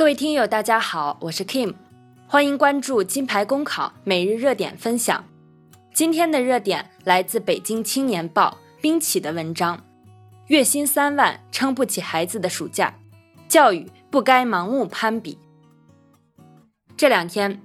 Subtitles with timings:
[0.00, 1.74] 各位听友，大家好，我是 Kim，
[2.26, 5.22] 欢迎关注金牌公考每日热点分享。
[5.92, 9.78] 今天的热点来自北京青年报冰起的文章：
[10.46, 12.94] 月薪三万撑不起孩子的暑假，
[13.46, 15.36] 教育不该盲目攀比。
[16.96, 17.60] 这两天，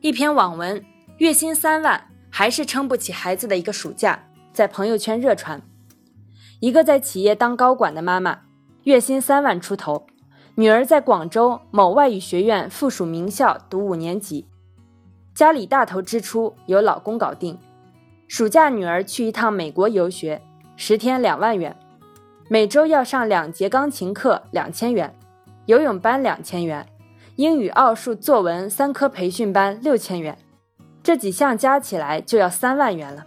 [0.00, 0.84] 一篇网文
[1.18, 5.62] “月薪三万还是撑不起孩子的一个暑假”在朋友圈热传。
[6.58, 8.40] 一个在企业当高管的妈妈，
[8.82, 10.08] 月薪三万出头。
[10.58, 14.46] 女儿在广州某外语学院附属名校读五年级，
[15.34, 17.58] 家里大头支出由老公搞定。
[18.26, 20.40] 暑假女儿去一趟美国游学，
[20.74, 21.76] 十天两万元，
[22.48, 25.14] 每周要上两节钢琴课两千元，
[25.66, 26.86] 游泳班两千元，
[27.34, 30.38] 英语、奥数、作文三科培训班六千元，
[31.02, 33.26] 这几项加起来就要三万元了。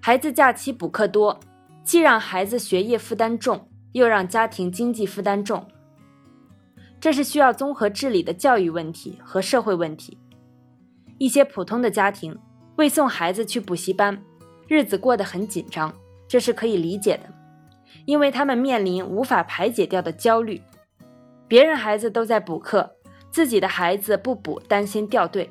[0.00, 1.40] 孩子假期补课多，
[1.82, 3.67] 既让孩子学业负担重。
[3.92, 5.66] 又让家庭经济负担重，
[7.00, 10.18] 这是需要综合治理的教育问题和社会问题。
[11.18, 12.38] 一些普通的家庭
[12.76, 14.22] 为送孩子去补习班，
[14.68, 15.92] 日子过得很紧张，
[16.28, 17.32] 这是可以理解的，
[18.04, 20.62] 因为他们面临无法排解掉的焦虑。
[21.48, 22.92] 别人孩子都在补课，
[23.30, 25.50] 自己的孩子不补，担心掉队。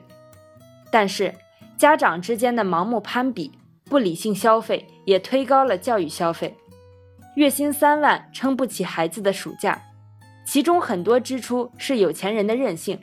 [0.91, 1.33] 但是
[1.75, 3.51] 家长之间的盲目攀比、
[3.85, 6.55] 不理性消费，也推高了教育消费。
[7.37, 9.79] 月薪三万撑不起孩子的暑假，
[10.43, 12.99] 其中很多支出是有钱人的任性，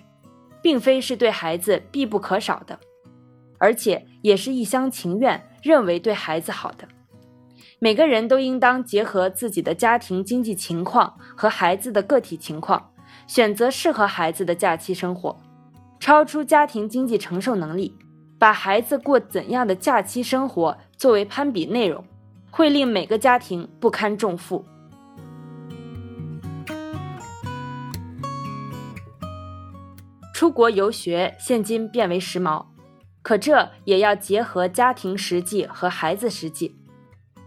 [0.61, 2.77] 并非是对孩子必不可少的，
[3.59, 6.89] 而且也是一厢情愿认为对孩子好的。
[7.79, 12.91] 每个人都应当结合自己的家庭经济情况和孩子的个体情况，
[13.29, 15.41] 选择适合孩子的假期生活。
[16.01, 17.97] 超出家庭经济承受能力，
[18.37, 22.05] 把孩子过怎样的假期生活作为攀比内容。
[22.57, 24.65] 会令每个家庭不堪重负。
[30.33, 32.65] 出国游学现今变为时髦，
[33.23, 36.77] 可这也要结合家庭实际和孩子实际。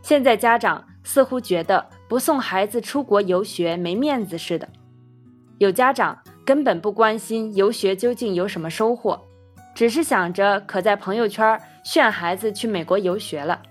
[0.02, 4.68] 现在家长似乎觉得不送孩子出国游学没面子似的，
[5.58, 9.18] 有家长根本不关心游学究竟有什么收获，
[9.74, 13.62] 只是想着可在朋友圈炫孩子去美国游学了。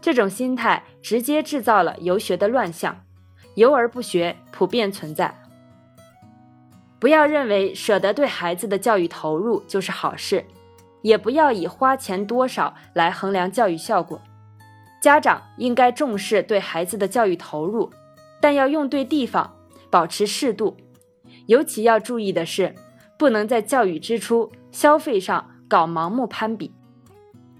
[0.00, 3.04] 这种心态直接制造了游学的乱象，
[3.54, 5.34] 游而不学普遍存在。
[6.98, 10.44] 不要认为舍得对孩子的教育投入就是好事，
[11.02, 14.20] 也不要以花钱多少来衡量教育效果。
[15.00, 17.90] 家长应该重视对孩子的教育投入，
[18.40, 19.56] 但要用对地方，
[19.88, 20.76] 保持适度。
[21.46, 22.74] 尤其要注意的是，
[23.18, 26.74] 不能在教育支出、消费上搞盲目攀比。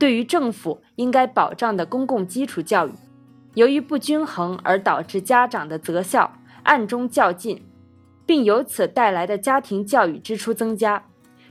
[0.00, 2.92] 对于政府应该保障的公共基础教育，
[3.52, 7.62] 由于不均衡而导致家长的择校暗中较劲，
[8.24, 11.04] 并由此带来的家庭教育支出增加，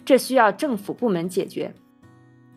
[0.04, 1.76] 这需要政府部门解决。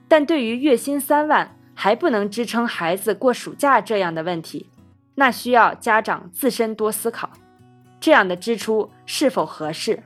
[0.08, 4.70] 但对于月薪三万还不能支撑孩子过暑假这样的问题，
[5.16, 7.28] 那需要家长自身多思考，
[8.00, 10.02] 这样的支出是否合适？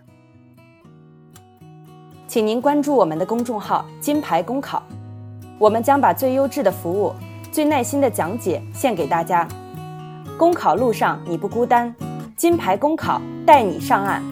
[2.27, 4.85] 请您关注我们的公众号“金牌公考”。
[5.59, 7.13] 我们将把最优质的服务、
[7.51, 9.47] 最耐心的讲解献给大家。
[10.39, 11.95] 公考路上你不孤单，
[12.37, 14.23] 金牌公考带你上岸。